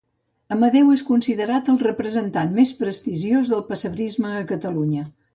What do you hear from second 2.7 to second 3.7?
prestigiós del